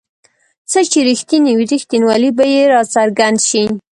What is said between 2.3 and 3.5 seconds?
به یې راڅرګند